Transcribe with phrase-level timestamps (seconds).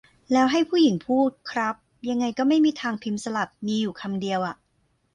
[0.31, 1.75] แล้วให้ผู้หญิงพูด ครับ
[2.09, 4.55] ยังไงก็ไม่มีทางพิมพ์สลับ มีอยู่คำเดียวอะ